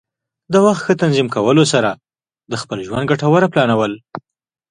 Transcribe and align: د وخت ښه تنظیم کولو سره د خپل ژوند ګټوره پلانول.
د 0.53 0.55
وخت 0.65 0.81
ښه 0.85 0.93
تنظیم 1.03 1.27
کولو 1.35 1.63
سره 1.73 1.89
د 2.51 2.53
خپل 2.61 2.77
ژوند 2.87 3.09
ګټوره 3.11 3.47
پلانول. 3.53 3.93